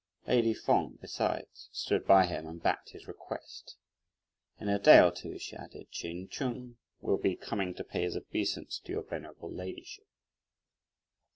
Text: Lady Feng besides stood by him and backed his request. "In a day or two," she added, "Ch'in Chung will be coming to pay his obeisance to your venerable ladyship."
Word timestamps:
Lady 0.25 0.55
Feng 0.55 0.97
besides 0.99 1.69
stood 1.71 2.07
by 2.07 2.25
him 2.25 2.47
and 2.47 2.63
backed 2.63 2.89
his 2.89 3.07
request. 3.07 3.75
"In 4.59 4.67
a 4.67 4.79
day 4.79 4.99
or 4.99 5.11
two," 5.11 5.37
she 5.37 5.55
added, 5.55 5.91
"Ch'in 5.91 6.27
Chung 6.27 6.77
will 7.01 7.19
be 7.19 7.35
coming 7.35 7.75
to 7.75 7.83
pay 7.83 8.01
his 8.01 8.15
obeisance 8.17 8.79
to 8.79 8.91
your 8.93 9.03
venerable 9.03 9.51
ladyship." 9.51 10.07